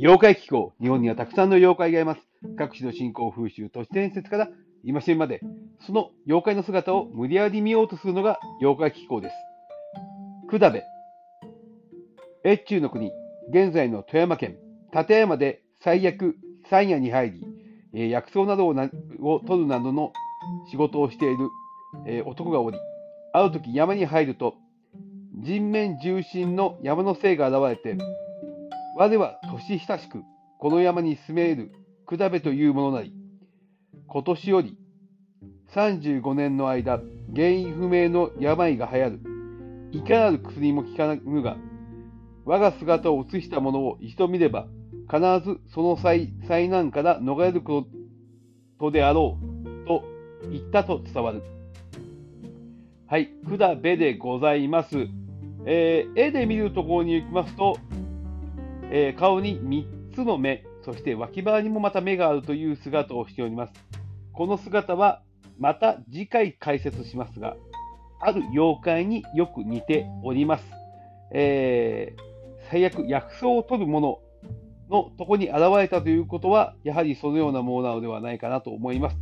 [0.00, 0.74] 妖怪気候。
[0.80, 2.20] 日本にはたくさんの妖怪がいます。
[2.56, 4.48] 各地の信仰風習、都市伝説から
[4.84, 5.40] 今しまで、
[5.84, 9.34] その妖怪の姿を無理やり見ようとするのが妖怪気候です。
[10.48, 10.84] くだべ。
[12.46, 13.10] 越中の国、
[13.50, 14.56] 現在の富山県、
[14.94, 16.36] 立山で最悪
[16.70, 17.44] 山野に入り、
[17.92, 18.88] えー、薬草などをな
[19.20, 20.12] を取るなどの
[20.70, 21.48] 仕事をしている、
[22.06, 22.78] えー、男がおり、
[23.32, 24.54] ある時山に入ると、
[25.34, 28.00] 人面重心の山の精が現れて、
[28.96, 30.22] 我は年親しく、
[30.58, 31.72] この山に住める
[32.06, 33.14] くだべというものなり、
[34.06, 34.78] 今年より
[35.74, 37.00] 35年の間、
[37.34, 39.20] 原因不明の病が流行る。
[39.92, 41.56] いかなる薬も効かぬが、
[42.44, 44.66] 我が姿を映したものを一度見れば、
[45.10, 47.86] 必ずその災災難から逃れるこ
[48.78, 49.38] とであろ
[49.84, 50.04] うと
[50.50, 51.42] 言ったと伝わる。
[53.06, 55.08] はい、くだべでございます。
[55.66, 57.76] えー、絵で見るところに行きますと、
[58.90, 63.72] えー、顔に3つの目、そして脇腹にもまた目があるという姿をしております。
[64.32, 65.22] この姿は
[65.58, 67.56] また次回解説しますが、
[68.20, 70.64] ある妖怪によく似ております。
[71.32, 74.18] えー、最悪薬草を取るもの
[74.90, 79.16] のとこに現れたということは、やはりそのようなものなのではないかなと思います。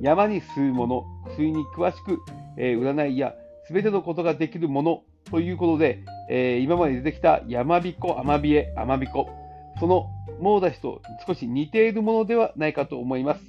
[0.00, 2.18] 山に吸うもの、薬に詳しく、
[2.56, 3.34] えー、占いや
[3.70, 9.28] 全てのことができるものということで、えー、今まで出てきた山彦、アマビエ、アマビコ、
[9.80, 10.06] その
[10.40, 13.40] モーダシと少し似ているものではないかと思います。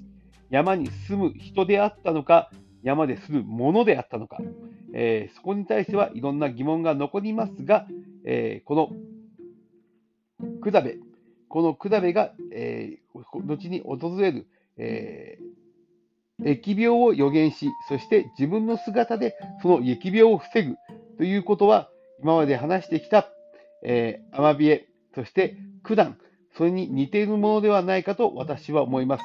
[0.49, 2.49] 山に住む人であったのか、
[2.83, 4.38] 山で住むものであったのか、
[4.94, 7.88] えー、そこに対してはいろんな疑問が残りますが、
[8.25, 10.97] えー、このくだべ、
[11.49, 15.38] このくだべが、えー、後に訪れる、え
[16.41, 20.75] 疫病を予言し、そして自分の姿でその疫病を防ぐ
[21.17, 21.89] ということは、
[22.23, 23.27] 今まで話してきた、
[23.83, 26.17] えー、アマビエ、そして九段、
[26.57, 29.23] それに似ているものではないかと私は思います。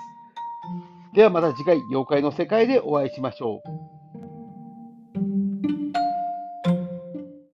[1.15, 3.88] ではまた次回、妖怪の世界でお会いしましょう。